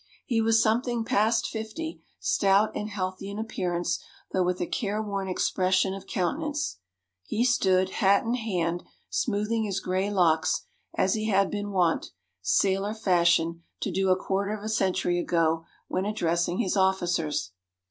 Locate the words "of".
5.93-6.07, 14.57-14.63